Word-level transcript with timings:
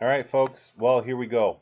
All 0.00 0.06
right, 0.06 0.30
folks. 0.30 0.70
Well, 0.78 1.02
here 1.02 1.16
we 1.16 1.26
go. 1.26 1.58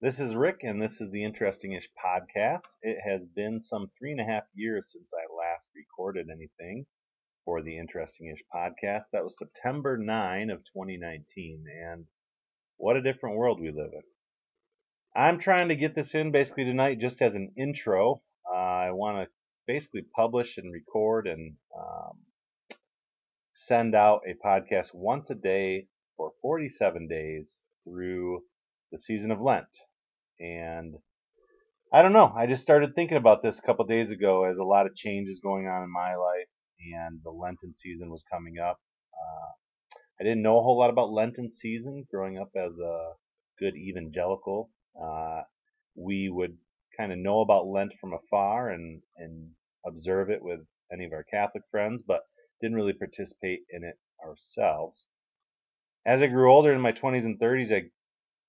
This 0.00 0.18
is 0.18 0.34
Rick, 0.34 0.60
and 0.62 0.80
this 0.80 1.02
is 1.02 1.10
the 1.10 1.24
Interesting 1.24 1.72
Ish 1.72 1.90
podcast. 2.02 2.78
It 2.80 2.96
has 3.04 3.20
been 3.36 3.60
some 3.60 3.90
three 3.98 4.12
and 4.12 4.20
a 4.22 4.24
half 4.24 4.44
years 4.54 4.92
since 4.92 5.10
I 5.12 5.30
last 5.30 5.68
recorded 5.76 6.28
anything 6.30 6.86
for 7.44 7.60
the 7.60 7.76
Interesting 7.76 8.32
Ish 8.32 8.42
podcast. 8.50 9.02
That 9.12 9.24
was 9.24 9.36
September 9.36 9.98
9 9.98 10.48
of 10.48 10.60
2019, 10.72 11.66
and 11.68 12.06
what 12.78 12.96
a 12.96 13.02
different 13.02 13.36
world 13.36 13.60
we 13.60 13.72
live 13.72 13.92
in. 13.92 14.02
I'm 15.14 15.38
trying 15.38 15.68
to 15.68 15.76
get 15.76 15.94
this 15.94 16.14
in 16.14 16.32
basically 16.32 16.64
tonight 16.64 16.98
just 16.98 17.20
as 17.20 17.34
an 17.34 17.52
intro. 17.58 18.22
Uh, 18.50 18.56
I 18.56 18.90
want 18.92 19.18
to 19.18 19.30
basically 19.66 20.06
publish 20.16 20.56
and 20.56 20.72
record 20.72 21.26
and 21.26 21.56
um, 21.78 22.16
send 23.52 23.94
out 23.94 24.22
a 24.26 24.32
podcast 24.32 24.94
once 24.94 25.28
a 25.28 25.34
day 25.34 25.88
for 26.16 26.32
47 26.42 27.08
days 27.08 27.60
through 27.84 28.40
the 28.92 28.98
season 28.98 29.30
of 29.30 29.40
Lent. 29.40 29.66
And 30.40 30.94
I 31.92 32.02
don't 32.02 32.12
know, 32.12 32.32
I 32.36 32.46
just 32.46 32.62
started 32.62 32.94
thinking 32.94 33.16
about 33.16 33.42
this 33.42 33.58
a 33.58 33.62
couple 33.62 33.84
days 33.86 34.10
ago 34.10 34.44
as 34.44 34.58
a 34.58 34.64
lot 34.64 34.86
of 34.86 34.94
changes 34.94 35.40
going 35.42 35.66
on 35.66 35.82
in 35.82 35.92
my 35.92 36.14
life 36.16 36.48
and 36.94 37.20
the 37.22 37.30
Lenten 37.30 37.74
season 37.74 38.10
was 38.10 38.24
coming 38.30 38.58
up. 38.58 38.78
Uh, 39.14 39.52
I 40.20 40.24
didn't 40.24 40.42
know 40.42 40.58
a 40.58 40.62
whole 40.62 40.78
lot 40.78 40.90
about 40.90 41.10
Lenten 41.10 41.50
season 41.50 42.06
growing 42.10 42.38
up 42.38 42.50
as 42.56 42.78
a 42.78 43.12
good 43.58 43.76
evangelical. 43.76 44.70
Uh, 45.00 45.42
we 45.94 46.28
would 46.30 46.56
kind 46.98 47.12
of 47.12 47.18
know 47.18 47.40
about 47.40 47.66
Lent 47.66 47.92
from 48.00 48.12
afar 48.12 48.70
and, 48.70 49.00
and 49.16 49.50
observe 49.86 50.30
it 50.30 50.42
with 50.42 50.60
any 50.92 51.04
of 51.04 51.12
our 51.12 51.24
Catholic 51.24 51.62
friends, 51.70 52.02
but 52.06 52.20
didn't 52.60 52.76
really 52.76 52.94
participate 52.94 53.60
in 53.70 53.84
it 53.84 53.98
ourselves 54.24 55.06
as 56.06 56.22
I 56.22 56.28
grew 56.28 56.52
older 56.52 56.72
in 56.72 56.80
my 56.80 56.92
20s 56.92 57.24
and 57.24 57.38
30s, 57.40 57.72
I 57.72 57.90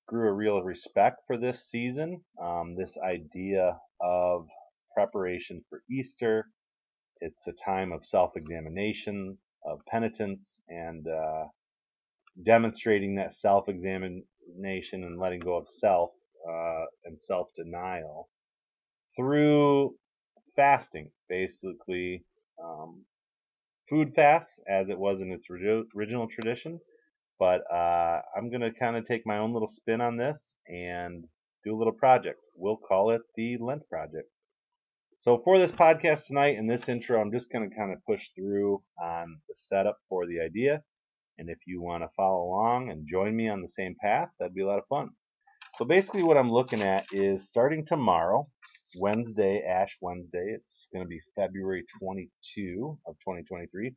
grew 0.07 0.29
a 0.29 0.33
real 0.33 0.61
respect 0.61 1.21
for 1.27 1.37
this 1.37 1.69
season, 1.69 2.21
um, 2.41 2.75
this 2.77 2.97
idea 2.99 3.77
of 4.01 4.47
preparation 4.93 5.63
for 5.69 5.81
Easter. 5.91 6.47
It's 7.21 7.47
a 7.47 7.53
time 7.53 7.91
of 7.91 8.05
self 8.05 8.37
examination, 8.37 9.37
of 9.65 9.79
penitence, 9.87 10.59
and 10.69 11.07
uh, 11.07 11.45
demonstrating 12.45 13.15
that 13.15 13.33
self 13.33 13.69
examination 13.69 14.23
and 15.03 15.19
letting 15.19 15.39
go 15.39 15.57
of 15.57 15.67
self 15.67 16.11
uh, 16.49 16.85
and 17.05 17.19
self 17.19 17.49
denial 17.55 18.29
through 19.15 19.95
fasting, 20.55 21.11
basically. 21.29 22.23
Um, 22.63 23.03
food 23.89 24.13
fasts, 24.15 24.59
as 24.69 24.89
it 24.89 24.97
was 24.99 25.21
in 25.21 25.31
its 25.31 25.47
original 25.95 26.27
tradition, 26.27 26.79
but 27.39 27.61
uh, 27.71 28.21
I'm 28.35 28.49
going 28.49 28.61
to 28.61 28.71
kind 28.71 28.95
of 28.97 29.05
take 29.05 29.25
my 29.25 29.37
own 29.37 29.53
little 29.53 29.67
spin 29.67 30.01
on 30.01 30.17
this 30.17 30.55
and 30.67 31.25
do 31.63 31.75
a 31.75 31.77
little 31.77 31.93
project. 31.93 32.39
We'll 32.55 32.77
call 32.77 33.11
it 33.11 33.21
the 33.35 33.57
Lent 33.59 33.87
Project. 33.89 34.29
So 35.19 35.41
for 35.43 35.57
this 35.59 35.71
podcast 35.71 36.27
tonight 36.27 36.57
and 36.57 36.69
this 36.69 36.87
intro, 36.87 37.19
I'm 37.19 37.31
just 37.31 37.51
going 37.51 37.69
to 37.69 37.75
kind 37.75 37.91
of 37.91 38.05
push 38.05 38.27
through 38.35 38.81
on 39.01 39.39
the 39.47 39.55
setup 39.55 39.97
for 40.09 40.27
the 40.27 40.39
idea. 40.39 40.81
And 41.39 41.49
if 41.49 41.57
you 41.67 41.81
want 41.81 42.03
to 42.03 42.09
follow 42.15 42.43
along 42.43 42.89
and 42.91 43.07
join 43.09 43.35
me 43.35 43.49
on 43.49 43.61
the 43.61 43.69
same 43.69 43.95
path, 44.01 44.29
that'd 44.39 44.55
be 44.55 44.61
a 44.61 44.67
lot 44.67 44.79
of 44.79 44.87
fun. 44.87 45.09
So 45.77 45.85
basically 45.85 46.23
what 46.23 46.37
I'm 46.37 46.51
looking 46.51 46.81
at 46.81 47.05
is 47.11 47.47
starting 47.47 47.85
tomorrow, 47.85 48.47
Wednesday, 48.99 49.63
Ash 49.67 49.97
Wednesday. 50.01 50.55
It's 50.55 50.87
going 50.93 51.05
to 51.05 51.09
be 51.09 51.19
February 51.35 51.83
22 51.99 52.97
of 53.05 53.15
2023. 53.15 53.93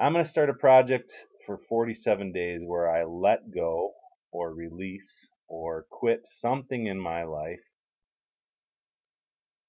I'm 0.00 0.12
going 0.12 0.24
to 0.24 0.30
start 0.30 0.50
a 0.50 0.54
project 0.54 1.12
for 1.46 1.58
47 1.68 2.32
days 2.32 2.60
where 2.64 2.90
I 2.90 3.04
let 3.04 3.54
go 3.54 3.92
or 4.32 4.52
release 4.52 5.26
or 5.48 5.86
quit 5.90 6.22
something 6.24 6.86
in 6.86 7.00
my 7.00 7.22
life 7.22 7.60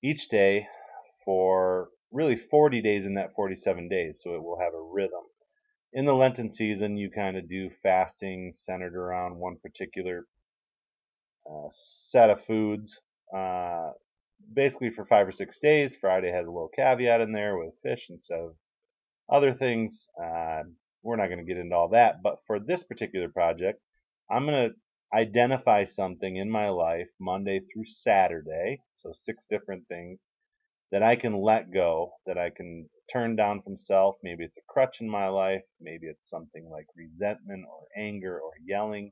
each 0.04 0.30
day 0.30 0.68
for 1.24 1.90
really 2.12 2.36
40 2.36 2.82
days 2.82 3.06
in 3.06 3.16
that 3.16 3.34
47 3.36 3.90
days, 3.90 4.22
so 4.24 4.36
it 4.36 4.44
will 4.44 4.60
have 4.60 4.74
a 4.74 4.82
rhythm. 4.82 5.24
In 5.94 6.06
the 6.06 6.14
Lenten 6.14 6.52
season, 6.52 6.98
you 6.98 7.10
kind 7.10 7.38
of 7.38 7.50
do 7.50 7.70
fasting 7.82 8.54
centered 8.56 8.96
around 8.96 9.38
one 9.38 9.58
particular 9.62 10.26
uh, 11.50 11.70
set 11.72 12.30
of 12.30 12.44
foods, 12.46 13.00
uh, 13.36 13.92
basically 14.54 14.90
for 14.90 15.06
five 15.06 15.28
or 15.28 15.32
six 15.32 15.60
days. 15.60 15.96
Friday 16.00 16.32
has 16.32 16.48
a 16.48 16.52
little 16.52 16.70
caveat 16.76 17.22
in 17.22 17.32
there 17.32 17.58
with 17.58 17.74
fish 17.82 18.08
instead 18.10 18.40
of 18.40 18.56
other 19.30 19.54
things. 19.54 20.08
Uh, 20.22 20.64
we're 21.08 21.16
not 21.16 21.28
going 21.28 21.40
to 21.40 21.46
get 21.46 21.58
into 21.58 21.74
all 21.74 21.88
that, 21.88 22.22
but 22.22 22.40
for 22.46 22.60
this 22.60 22.84
particular 22.84 23.30
project, 23.30 23.80
I'm 24.30 24.46
going 24.46 24.70
to 24.70 24.76
identify 25.18 25.86
something 25.86 26.36
in 26.36 26.50
my 26.50 26.68
life 26.68 27.08
Monday 27.18 27.62
through 27.62 27.86
Saturday, 27.86 28.82
so 28.94 29.14
six 29.14 29.46
different 29.50 29.88
things 29.88 30.26
that 30.92 31.04
I 31.04 31.16
can 31.16 31.42
let 31.42 31.72
go, 31.72 32.12
that 32.26 32.38
I 32.38 32.50
can 32.50 32.90
turn 33.12 33.38
down 33.38 33.62
from 33.62 33.78
self. 33.78 34.18
Maybe 34.22 34.44
it's 34.44 34.58
a 34.58 34.68
crutch 34.68 35.00
in 35.00 35.10
my 35.10 35.30
life, 35.30 35.64
maybe 35.80 36.08
it's 36.08 36.30
something 36.30 36.70
like 36.70 36.88
resentment 36.94 37.64
or 37.72 37.88
anger 37.98 38.38
or 38.42 38.52
yelling, 38.66 39.12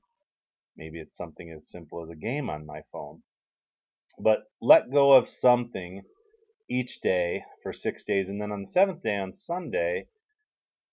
maybe 0.75 0.99
it's 0.99 1.15
something 1.15 1.49
as 1.55 1.71
simple 1.71 2.03
as 2.03 2.09
a 2.09 2.15
game 2.15 2.49
on 2.49 2.65
my 2.65 2.81
phone. 2.91 3.23
But 4.19 4.39
let 4.61 4.91
go 4.91 5.13
of 5.13 5.29
something 5.29 6.01
each 6.69 6.99
day 6.99 7.45
for 7.63 7.71
six 7.71 8.03
days, 8.03 8.27
and 8.27 8.41
then 8.41 8.51
on 8.51 8.63
the 8.63 8.67
seventh 8.67 9.01
day, 9.01 9.17
on 9.17 9.33
Sunday, 9.33 10.07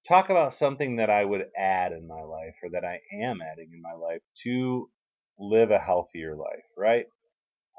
talk 0.07 0.31
about 0.31 0.55
something 0.55 0.97
that 0.97 1.11
I 1.11 1.25
would 1.25 1.45
add 1.57 1.93
in 1.93 2.07
my 2.07 2.23
life 2.23 2.55
or 2.63 2.71
that 2.71 2.85
I 2.85 3.01
am 3.25 3.41
adding 3.41 3.71
in 3.73 3.83
my 3.83 3.93
life 3.93 4.23
to 4.45 4.89
live 5.39 5.71
a 5.71 5.79
healthier 5.79 6.37
life, 6.37 6.65
right? 6.77 7.07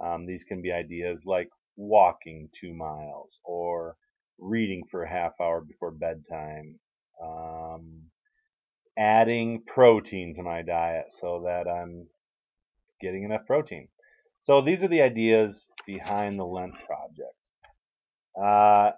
Um, 0.03 0.25
these 0.25 0.43
can 0.43 0.61
be 0.61 0.71
ideas 0.71 1.23
like 1.25 1.49
walking 1.75 2.49
two 2.59 2.73
miles 2.73 3.39
or 3.43 3.95
reading 4.39 4.83
for 4.89 5.03
a 5.03 5.09
half 5.09 5.33
hour 5.39 5.61
before 5.61 5.91
bedtime, 5.91 6.79
um, 7.23 8.03
adding 8.97 9.63
protein 9.65 10.35
to 10.35 10.43
my 10.43 10.61
diet 10.61 11.05
so 11.11 11.43
that 11.45 11.69
I'm 11.69 12.07
getting 13.01 13.23
enough 13.23 13.45
protein. 13.45 13.87
So 14.41 14.61
these 14.61 14.83
are 14.83 14.87
the 14.87 15.01
ideas 15.01 15.67
behind 15.85 16.39
the 16.39 16.45
Lent 16.45 16.73
project. 16.85 17.35
Uh, 18.41 18.91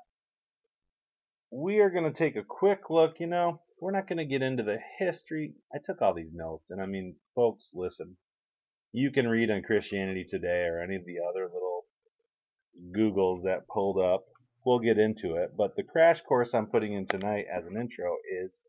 we 1.52 1.80
are 1.80 1.90
going 1.90 2.12
to 2.12 2.18
take 2.18 2.36
a 2.36 2.44
quick 2.44 2.90
look. 2.90 3.16
You 3.20 3.28
know, 3.28 3.62
we're 3.82 3.92
not 3.92 4.08
going 4.08 4.18
to 4.18 4.26
get 4.26 4.42
into 4.42 4.64
the 4.64 4.78
history. 5.00 5.54
I 5.74 5.78
took 5.84 6.02
all 6.02 6.14
these 6.14 6.34
notes, 6.34 6.70
and 6.70 6.82
I 6.82 6.86
mean, 6.86 7.16
folks, 7.36 7.70
listen. 7.74 8.18
You 8.92 9.12
can 9.12 9.28
read 9.28 9.52
on 9.52 9.62
Christianity 9.62 10.26
Today 10.30 10.68
or 10.70 10.82
any 10.82 10.96
of 10.96 11.06
the 11.06 11.18
other 11.30 11.46
little 11.46 11.86
Googles 12.96 13.44
that 13.44 13.68
pulled 13.68 14.00
up. 14.00 14.24
We'll 14.66 14.80
get 14.80 14.98
into 14.98 15.36
it. 15.36 15.52
But 15.58 15.76
the 15.76 15.84
crash 15.84 16.22
course 16.22 16.54
I'm 16.54 16.68
putting 16.68 16.94
in 16.94 17.06
tonight 17.06 17.46
as 17.54 17.66
an 17.66 17.78
intro 17.78 18.16
is 18.44 18.60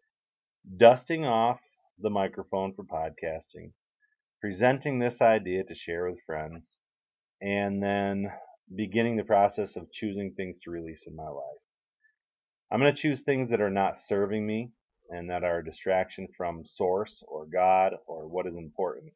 dusting 0.77 1.25
off 1.25 1.61
the 1.99 2.11
microphone 2.11 2.75
for 2.75 2.85
podcasting, 2.85 3.73
presenting 4.41 4.99
this 4.99 5.21
idea 5.21 5.65
to 5.65 5.75
share 5.75 6.11
with 6.11 6.19
friends, 6.27 6.77
and 7.41 7.83
then 7.83 8.27
beginning 8.75 9.17
the 9.17 9.25
process 9.25 9.77
of 9.77 9.93
choosing 9.93 10.35
things 10.37 10.59
to 10.61 10.71
release 10.71 11.05
in 11.07 11.15
my 11.15 11.29
life. 11.29 11.63
I'm 12.71 12.81
going 12.81 12.95
to 12.95 13.01
choose 13.01 13.21
things 13.21 13.51
that 13.51 13.61
are 13.61 13.71
not 13.71 14.01
serving 14.01 14.45
me 14.45 14.71
and 15.11 15.31
that 15.31 15.45
are 15.45 15.59
a 15.59 15.65
distraction 15.65 16.27
from 16.37 16.67
source 16.67 17.23
or 17.29 17.47
God 17.47 17.93
or 18.07 18.27
what 18.27 18.47
is 18.47 18.57
important. 18.57 19.13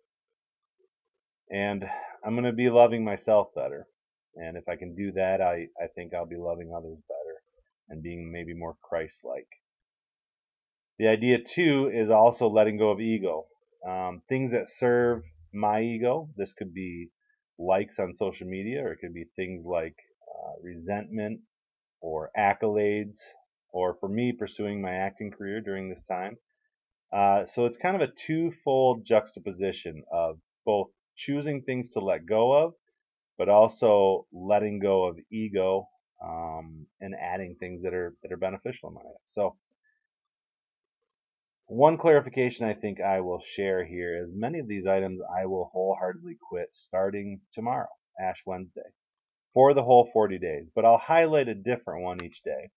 And 1.51 1.85
I'm 2.25 2.35
going 2.35 2.45
to 2.45 2.53
be 2.53 2.71
loving 2.71 3.05
myself 3.05 3.49
better. 3.55 3.89
And 4.37 4.57
if 4.57 4.69
I 4.69 4.77
can 4.77 4.95
do 4.95 5.11
that, 5.13 5.41
I, 5.41 5.67
I 5.83 5.89
think 5.95 6.15
I'll 6.15 6.27
be 6.27 6.37
loving 6.37 6.73
others 6.73 6.99
better 7.09 7.43
and 7.89 8.03
being 8.03 8.31
maybe 8.31 8.55
more 8.55 8.77
Christ 8.83 9.23
like. 9.25 9.49
The 10.99 11.09
idea, 11.09 11.39
too, 11.43 11.91
is 11.93 12.11
also 12.11 12.49
letting 12.49 12.79
go 12.79 12.91
of 12.91 13.01
ego. 13.01 13.47
Um, 13.85 14.23
things 14.29 14.53
that 14.53 14.69
serve 14.69 15.23
my 15.53 15.83
ego. 15.83 16.29
This 16.37 16.53
could 16.53 16.73
be 16.73 17.09
likes 17.59 17.99
on 17.99 18.15
social 18.15 18.47
media, 18.47 18.85
or 18.85 18.93
it 18.93 18.99
could 19.01 19.15
be 19.15 19.25
things 19.35 19.65
like 19.67 19.97
uh, 20.29 20.53
resentment 20.63 21.41
or 22.01 22.31
accolades 22.39 23.19
or 23.73 23.97
for 24.01 24.09
me 24.09 24.33
pursuing 24.33 24.81
my 24.81 24.93
acting 24.93 25.31
career 25.31 25.61
during 25.61 25.89
this 25.89 26.03
time. 26.03 26.37
Uh, 27.13 27.45
so 27.45 27.67
it's 27.67 27.79
kind 27.79 28.01
of 28.01 28.03
a 28.03 28.13
twofold 28.27 29.05
juxtaposition 29.05 30.03
of 30.13 30.39
both 30.65 30.89
choosing 31.17 31.63
things 31.63 31.91
to 31.91 32.01
let 32.01 32.27
go 32.27 32.53
of, 32.53 32.75
but 33.37 33.49
also 33.49 34.27
letting 34.33 34.79
go 34.79 35.05
of 35.07 35.19
ego 35.33 35.89
um, 36.25 36.87
and 37.01 37.15
adding 37.15 37.57
things 37.59 37.83
that 37.83 37.95
are 37.95 38.15
that 38.23 38.33
are 38.33 38.37
beneficial 38.37 38.91
in 38.91 38.95
my 38.95 39.01
life. 39.01 39.23
So 39.27 39.57
one 41.67 41.99
clarification 41.99 42.67
I 42.67 42.75
think 42.75 43.01
I 43.01 43.21
will 43.21 43.41
share 43.45 43.85
here 43.85 44.25
is 44.25 44.31
many 44.35 44.59
of 44.59 44.69
these 44.69 44.87
items 44.87 45.21
I 45.37 45.47
will 45.47 45.71
wholeheartedly 45.73 46.37
quit 46.49 46.69
starting 46.73 47.41
tomorrow, 47.53 47.89
Ash 48.21 48.43
Wednesday, 48.45 48.91
for 49.55 49.73
the 49.73 49.83
whole 49.83 50.11
40 50.13 50.39
days. 50.39 50.67
But 50.75 50.85
I'll 50.85 50.99
highlight 50.99 51.49
a 51.49 51.55
different 51.55 52.03
one 52.03 52.25
each 52.25 52.43
day 52.43 52.71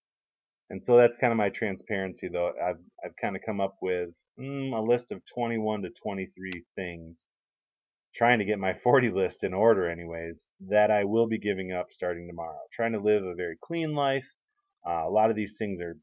and 0.70 0.84
so 0.84 0.98
that's 0.98 1.18
kind 1.18 1.32
of 1.32 1.38
my 1.38 1.50
transparency, 1.50 2.28
though. 2.28 2.52
I've 2.62 2.80
I've 3.04 3.16
kind 3.22 3.36
of 3.36 3.42
come 3.46 3.62
up 3.62 3.76
with 3.82 4.10
mm, 4.40 4.74
a 4.74 4.82
list 4.82 5.12
of 5.12 5.22
21 5.34 5.84
to 5.84 5.90
23 5.90 6.52
things, 6.76 7.26
trying 8.16 8.40
to 8.40 8.46
get 8.46 8.60
my 8.60 8.74
40 8.84 9.12
list 9.12 9.44
in 9.44 9.54
order, 9.54 9.90
anyways, 9.90 10.50
that 10.70 10.92
I 10.92 11.04
will 11.04 11.28
be 11.28 11.40
giving 11.40 11.72
up 11.72 11.88
starting 11.92 12.28
tomorrow. 12.28 12.60
Trying 12.74 12.94
to 12.94 13.00
live 13.00 13.24
a 13.24 13.36
very 13.36 13.58
clean 13.64 13.94
life. 13.94 14.28
Uh, 14.88 15.08
a 15.08 15.10
lot 15.10 15.30
of 15.30 15.36
these 15.36 15.58
things 15.58 15.80
are 15.82 15.98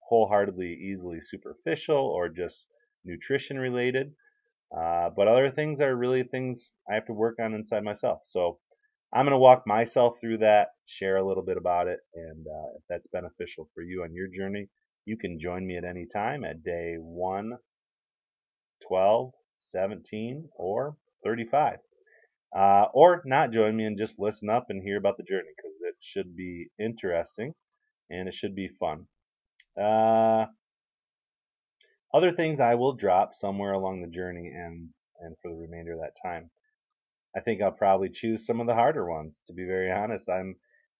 wholeheartedly, 0.00 0.72
easily 0.74 1.20
superficial 1.20 1.96
or 1.96 2.28
just 2.28 2.66
nutrition 3.04 3.58
related. 3.58 4.12
Uh, 4.76 5.10
but 5.16 5.26
other 5.26 5.50
things 5.50 5.80
are 5.80 5.96
really 5.96 6.22
things 6.22 6.70
I 6.88 6.94
have 6.94 7.06
to 7.06 7.12
work 7.12 7.36
on 7.40 7.54
inside 7.54 7.82
myself. 7.82 8.20
So 8.24 8.58
I'm 9.12 9.24
going 9.24 9.32
to 9.32 9.38
walk 9.38 9.66
myself 9.66 10.14
through 10.20 10.38
that, 10.38 10.68
share 10.86 11.16
a 11.16 11.26
little 11.26 11.42
bit 11.42 11.56
about 11.56 11.88
it, 11.88 11.98
and 12.14 12.46
uh, 12.46 12.76
if 12.76 12.82
that's 12.88 13.08
beneficial 13.08 13.68
for 13.74 13.82
you 13.82 14.02
on 14.04 14.14
your 14.14 14.28
journey, 14.28 14.68
you 15.04 15.16
can 15.16 15.40
join 15.40 15.66
me 15.66 15.76
at 15.76 15.84
any 15.84 16.06
time 16.06 16.44
at 16.44 16.62
day 16.62 16.94
1, 16.98 17.52
12, 18.86 19.32
17, 19.58 20.48
or 20.56 20.96
35. 21.24 21.78
Uh, 22.56 22.86
or 22.94 23.22
not 23.24 23.52
join 23.52 23.76
me 23.76 23.84
and 23.84 23.98
just 23.98 24.18
listen 24.18 24.50
up 24.50 24.66
and 24.70 24.82
hear 24.82 24.96
about 24.96 25.16
the 25.16 25.22
journey 25.22 25.48
because 25.56 25.76
it 25.82 25.94
should 26.00 26.36
be 26.36 26.68
interesting 26.78 27.54
and 28.10 28.28
it 28.28 28.34
should 28.34 28.54
be 28.54 28.68
fun. 28.68 29.06
Uh, 29.80 30.46
other 32.12 32.32
things 32.32 32.58
I 32.58 32.74
will 32.74 32.94
drop 32.94 33.34
somewhere 33.34 33.72
along 33.72 34.02
the 34.02 34.08
journey 34.08 34.48
and 34.48 34.88
and 35.20 35.36
for 35.42 35.50
the 35.50 35.56
remainder 35.56 35.92
of 35.92 36.00
that 36.00 36.16
time. 36.22 36.50
I 37.36 37.40
think 37.40 37.62
I'll 37.62 37.70
probably 37.70 38.08
choose 38.08 38.44
some 38.46 38.60
of 38.60 38.66
the 38.66 38.74
harder 38.74 39.08
ones. 39.08 39.40
To 39.46 39.52
be 39.52 39.64
very 39.64 39.90
honest, 39.90 40.28
I'm 40.28 40.56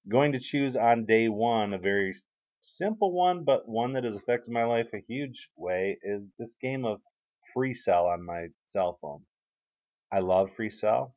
going 0.08 0.32
to 0.32 0.40
choose 0.40 0.76
on 0.76 1.06
day 1.06 1.28
one 1.28 1.74
a 1.74 1.78
very 1.78 2.14
simple 2.60 3.12
one, 3.12 3.44
but 3.44 3.68
one 3.68 3.92
that 3.94 4.04
has 4.04 4.16
affected 4.16 4.52
my 4.52 4.64
life 4.64 4.88
a 4.92 5.04
huge 5.08 5.48
way. 5.56 5.98
Is 6.02 6.22
this 6.38 6.54
game 6.60 6.84
of 6.84 7.00
Free 7.52 7.74
Cell 7.74 8.06
on 8.06 8.24
my 8.24 8.46
cell 8.66 8.98
phone? 9.00 9.22
I 10.12 10.20
love 10.20 10.50
Free 10.56 10.70
Cell. 10.70 11.14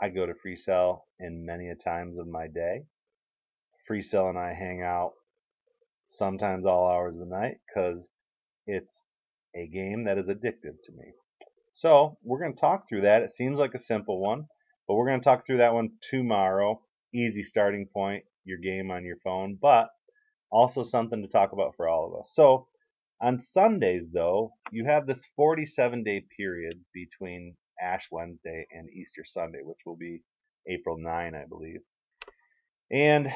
I 0.00 0.08
go 0.08 0.26
to 0.26 0.34
Free 0.34 0.56
Cell 0.56 1.06
in 1.20 1.46
many 1.46 1.68
a 1.68 1.74
times 1.74 2.18
of 2.18 2.26
my 2.26 2.48
day. 2.48 2.82
Free 3.86 4.02
Cell 4.02 4.28
and 4.28 4.38
I 4.38 4.52
hang 4.52 4.82
out 4.82 5.12
sometimes 6.10 6.66
all 6.66 6.90
hours 6.90 7.14
of 7.14 7.20
the 7.20 7.26
night 7.26 7.58
because 7.66 8.08
it's 8.66 9.04
a 9.54 9.66
game 9.66 10.04
that 10.04 10.18
is 10.18 10.28
addictive 10.28 10.76
to 10.84 10.92
me. 10.92 11.12
So 11.74 12.18
we're 12.22 12.40
going 12.40 12.54
to 12.54 12.60
talk 12.60 12.88
through 12.88 13.02
that. 13.02 13.22
It 13.22 13.30
seems 13.30 13.58
like 13.58 13.74
a 13.74 13.78
simple 13.78 14.20
one, 14.20 14.46
but 14.86 14.94
we're 14.94 15.08
going 15.08 15.20
to 15.20 15.24
talk 15.24 15.46
through 15.46 15.58
that 15.58 15.74
one 15.74 15.90
tomorrow. 16.10 16.80
Easy 17.14 17.42
starting 17.42 17.86
point, 17.86 18.24
your 18.44 18.58
game 18.58 18.90
on 18.90 19.04
your 19.04 19.16
phone, 19.24 19.58
but 19.60 19.88
also 20.50 20.82
something 20.82 21.22
to 21.22 21.28
talk 21.28 21.52
about 21.52 21.74
for 21.76 21.88
all 21.88 22.06
of 22.06 22.20
us. 22.20 22.32
So 22.34 22.68
on 23.20 23.40
Sundays, 23.40 24.10
though, 24.12 24.52
you 24.70 24.84
have 24.84 25.06
this 25.06 25.24
47 25.36 26.04
day 26.04 26.24
period 26.36 26.80
between 26.92 27.56
Ash 27.80 28.08
Wednesday 28.10 28.66
and 28.72 28.90
Easter 28.90 29.24
Sunday, 29.24 29.60
which 29.62 29.78
will 29.86 29.96
be 29.96 30.22
April 30.68 30.96
9, 30.98 31.34
I 31.34 31.44
believe. 31.46 31.80
And 32.90 33.28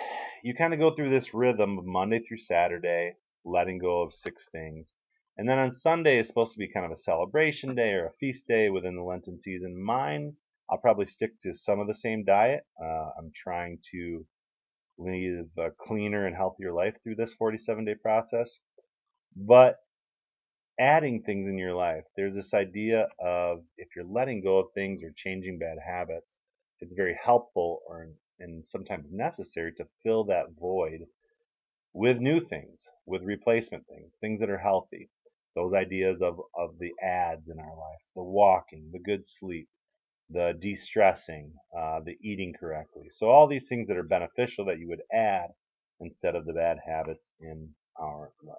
you 0.43 0.55
kind 0.55 0.73
of 0.73 0.81
go 0.81 0.95
through 0.95 1.11
this 1.11 1.35
rhythm 1.35 1.79
of 1.79 1.85
Monday 1.85 2.21
through 2.21 2.39
Saturday, 2.39 3.15
letting 3.45 3.79
go 3.79 4.03
of 4.03 4.15
six 4.15 4.49
things. 4.51 4.95
And 5.37 5.49
then 5.49 5.59
on 5.59 5.73
Sunday 5.73 6.19
is 6.19 6.29
supposed 6.29 6.53
to 6.53 6.59
be 6.59 6.69
kind 6.69 6.87
of 6.87 6.93
a 6.93 6.97
celebration 6.97 7.75
day 7.75 7.93
or 7.93 8.07
a 8.07 8.13
feast 8.21 8.47
day 8.47 8.69
within 8.69 8.97
the 8.97 9.03
Lenten 9.03 9.41
season. 9.41 9.83
Mine, 9.83 10.35
I'll 10.71 10.79
probably 10.79 11.07
stick 11.07 11.33
to 11.43 11.53
some 11.53 11.81
of 11.81 11.89
the 11.89 11.95
same 11.95 12.25
diet. 12.25 12.63
Uh, 12.83 13.11
I'm 13.19 13.33
trying 13.35 13.79
to 13.93 14.25
live 14.99 15.47
a 15.59 15.71
cleaner 15.81 16.27
and 16.27 16.37
healthier 16.37 16.73
life 16.73 16.95
through 17.03 17.17
this 17.17 17.33
47 17.35 17.85
day 17.85 17.95
process. 17.95 18.59
But 19.37 19.77
adding 20.79 21.23
things 21.23 21.49
in 21.49 21.59
your 21.59 21.75
life, 21.75 22.05
there's 22.17 22.35
this 22.35 22.55
idea 22.55 23.09
of 23.21 23.61
if 23.79 23.89
you're 23.97 24.05
letting 24.05 24.43
go 24.43 24.59
of 24.59 24.67
things 24.75 25.03
or 25.03 25.13
changing 25.17 25.59
bad 25.59 25.79
habits, 25.85 26.39
it's 26.81 26.95
very 26.95 27.19
helpful 27.23 27.81
or 27.87 28.09
and 28.41 28.67
sometimes 28.67 29.13
necessary 29.13 29.73
to 29.75 29.87
fill 30.03 30.25
that 30.25 30.47
void 30.59 31.01
with 31.93 32.19
new 32.19 32.41
things, 32.41 32.89
with 33.07 33.23
replacement 33.23 33.87
things, 33.87 34.17
things 34.21 34.41
that 34.41 34.51
are 34.51 34.59
healthy. 34.59 35.11
Those 35.55 35.75
ideas 35.75 36.23
of, 36.23 36.41
of 36.57 36.79
the 36.79 36.93
ads 37.03 37.49
in 37.49 37.59
our 37.59 37.77
lives, 37.77 38.11
the 38.15 38.23
walking, 38.23 38.89
the 38.93 39.01
good 39.01 39.27
sleep, 39.27 39.69
the 40.31 40.55
de 40.59 40.77
stressing, 40.77 41.53
uh, 41.77 42.01
the 42.05 42.17
eating 42.23 42.55
correctly. 42.59 43.09
So, 43.11 43.29
all 43.29 43.47
these 43.47 43.69
things 43.69 43.89
that 43.89 43.97
are 43.97 44.03
beneficial 44.03 44.65
that 44.67 44.79
you 44.79 44.89
would 44.89 45.03
add 45.13 45.51
instead 46.01 46.35
of 46.35 46.47
the 46.47 46.53
bad 46.53 46.79
habits 46.87 47.31
in 47.41 47.71
our 48.01 48.33
life. 48.43 48.57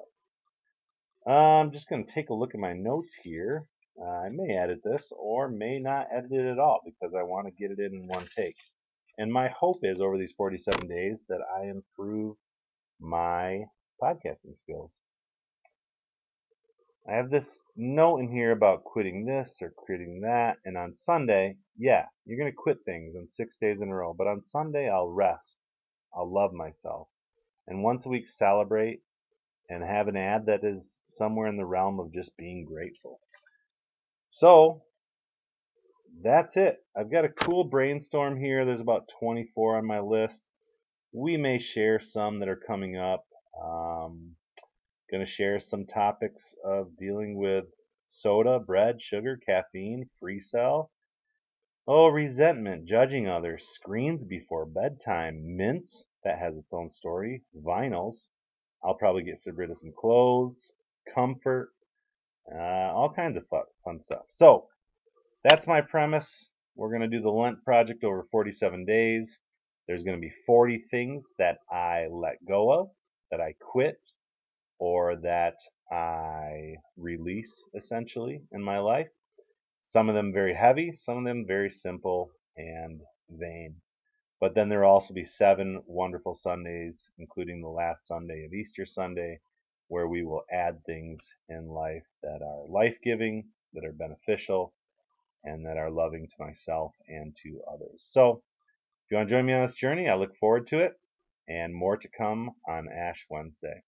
I'm 1.27 1.71
just 1.71 1.87
going 1.89 2.05
to 2.05 2.11
take 2.11 2.29
a 2.29 2.33
look 2.33 2.53
at 2.53 2.59
my 2.59 2.73
notes 2.73 3.15
here. 3.23 3.65
Uh, 3.99 4.05
I 4.25 4.29
may 4.29 4.55
edit 4.57 4.81
this 4.83 5.11
or 5.17 5.49
may 5.49 5.79
not 5.79 6.07
edit 6.15 6.31
it 6.31 6.45
at 6.51 6.59
all 6.59 6.81
because 6.85 7.13
I 7.15 7.23
want 7.23 7.47
to 7.47 7.51
get 7.51 7.71
it 7.71 7.79
in 7.79 8.07
one 8.07 8.27
take. 8.35 8.55
And 9.17 9.31
my 9.31 9.49
hope 9.49 9.79
is 9.83 10.01
over 10.01 10.17
these 10.17 10.33
47 10.37 10.87
days 10.87 11.25
that 11.29 11.41
I 11.59 11.67
improve 11.67 12.37
my 12.99 13.65
podcasting 14.01 14.57
skills. 14.57 14.91
I 17.09 17.13
have 17.13 17.29
this 17.29 17.63
note 17.75 18.19
in 18.19 18.31
here 18.31 18.51
about 18.51 18.83
quitting 18.83 19.25
this 19.25 19.57
or 19.61 19.73
quitting 19.75 20.21
that. 20.21 20.57
And 20.65 20.77
on 20.77 20.95
Sunday, 20.95 21.57
yeah, 21.77 22.05
you're 22.25 22.37
going 22.37 22.51
to 22.51 22.55
quit 22.55 22.77
things 22.85 23.15
on 23.15 23.27
six 23.31 23.57
days 23.59 23.81
in 23.81 23.89
a 23.89 23.95
row. 23.95 24.13
But 24.17 24.27
on 24.27 24.45
Sunday, 24.45 24.89
I'll 24.89 25.09
rest. 25.09 25.57
I'll 26.15 26.31
love 26.31 26.53
myself. 26.53 27.07
And 27.67 27.83
once 27.83 28.05
a 28.05 28.09
week, 28.09 28.29
celebrate 28.29 29.01
and 29.69 29.83
have 29.83 30.07
an 30.07 30.17
ad 30.17 30.45
that 30.45 30.63
is 30.63 30.97
somewhere 31.07 31.47
in 31.47 31.57
the 31.57 31.65
realm 31.65 31.99
of 31.99 32.13
just 32.13 32.35
being 32.37 32.65
grateful. 32.65 33.19
So 34.29 34.83
that's 36.23 36.57
it. 36.57 36.77
I've 36.95 37.11
got 37.11 37.25
a 37.25 37.29
cool 37.29 37.63
brainstorm 37.63 38.37
here. 38.37 38.65
There's 38.65 38.81
about 38.81 39.09
24 39.19 39.77
on 39.77 39.85
my 39.85 39.99
list. 39.99 40.41
We 41.13 41.37
may 41.37 41.59
share 41.59 41.99
some 41.99 42.39
that 42.39 42.49
are 42.49 42.61
coming 42.67 42.97
up. 42.97 43.25
Um, 43.61 44.35
going 45.11 45.25
to 45.25 45.31
share 45.31 45.59
some 45.59 45.85
topics 45.85 46.55
of 46.63 46.95
dealing 46.97 47.37
with 47.37 47.65
soda, 48.07 48.59
bread, 48.59 49.01
sugar, 49.01 49.37
caffeine, 49.45 50.09
free 50.19 50.39
cell. 50.39 50.89
Oh, 51.87 52.07
resentment, 52.07 52.85
judging 52.85 53.27
others, 53.27 53.67
screens 53.67 54.23
before 54.23 54.65
bedtime, 54.65 55.57
mints, 55.57 56.05
that 56.23 56.39
has 56.39 56.55
its 56.55 56.73
own 56.73 56.89
story, 56.89 57.41
vinyls. 57.65 58.25
I'll 58.83 58.93
probably 58.93 59.23
get 59.23 59.41
rid 59.53 59.69
of 59.69 59.77
some 59.77 59.91
clothes, 59.97 60.71
comfort, 61.13 61.71
uh, 62.53 62.57
all 62.93 63.11
kinds 63.13 63.35
of 63.35 63.47
fun, 63.47 63.63
fun 63.83 63.99
stuff. 63.99 64.23
So, 64.29 64.67
that's 65.43 65.67
my 65.67 65.81
premise. 65.81 66.49
We're 66.75 66.89
going 66.89 67.01
to 67.01 67.07
do 67.07 67.21
the 67.21 67.29
Lent 67.29 67.63
project 67.63 68.03
over 68.03 68.27
47 68.31 68.85
days. 68.85 69.39
There's 69.87 70.03
going 70.03 70.15
to 70.15 70.21
be 70.21 70.33
40 70.45 70.85
things 70.91 71.27
that 71.37 71.57
I 71.69 72.07
let 72.09 72.43
go 72.47 72.71
of, 72.71 72.89
that 73.31 73.41
I 73.41 73.55
quit, 73.59 73.99
or 74.81 75.15
that 75.15 75.59
I 75.91 76.73
release 76.97 77.63
essentially 77.75 78.41
in 78.51 78.63
my 78.63 78.79
life. 78.79 79.09
Some 79.83 80.09
of 80.09 80.15
them 80.15 80.33
very 80.33 80.55
heavy, 80.55 80.91
some 80.91 81.19
of 81.19 81.23
them 81.23 81.45
very 81.45 81.69
simple 81.69 82.31
and 82.57 82.99
vain. 83.29 83.75
But 84.39 84.55
then 84.55 84.69
there 84.69 84.81
will 84.81 84.89
also 84.89 85.13
be 85.13 85.23
seven 85.23 85.83
wonderful 85.85 86.33
Sundays, 86.33 87.11
including 87.19 87.61
the 87.61 87.69
last 87.69 88.07
Sunday 88.07 88.43
of 88.43 88.53
Easter 88.53 88.87
Sunday, 88.87 89.39
where 89.87 90.07
we 90.07 90.23
will 90.23 90.41
add 90.51 90.83
things 90.83 91.31
in 91.47 91.67
life 91.67 92.07
that 92.23 92.41
are 92.41 92.65
life 92.67 92.97
giving, 93.03 93.49
that 93.75 93.85
are 93.85 93.93
beneficial, 93.93 94.73
and 95.43 95.63
that 95.63 95.77
are 95.77 95.91
loving 95.91 96.27
to 96.27 96.35
myself 96.39 96.95
and 97.07 97.37
to 97.43 97.61
others. 97.71 98.03
So, 98.09 98.41
if 99.05 99.11
you 99.11 99.17
want 99.17 99.29
to 99.29 99.35
join 99.35 99.45
me 99.45 99.53
on 99.53 99.61
this 99.63 99.75
journey, 99.75 100.09
I 100.09 100.15
look 100.15 100.35
forward 100.37 100.65
to 100.67 100.79
it, 100.79 100.93
and 101.47 101.71
more 101.71 101.97
to 101.97 102.07
come 102.07 102.49
on 102.67 102.89
Ash 102.89 103.27
Wednesday. 103.29 103.83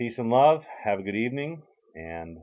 Peace 0.00 0.18
and 0.18 0.30
love. 0.30 0.64
Have 0.82 0.98
a 0.98 1.02
good 1.02 1.14
evening, 1.14 1.60
and 1.94 2.38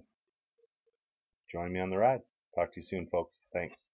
join 1.52 1.74
me 1.74 1.80
on 1.80 1.90
the 1.90 1.98
ride. 1.98 2.22
Talk 2.54 2.72
to 2.74 2.80
you 2.80 2.84
soon, 2.84 3.08
folks. 3.08 3.40
Thanks. 3.52 3.88